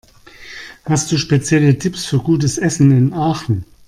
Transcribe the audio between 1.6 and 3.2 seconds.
Tipps für gutes Essen in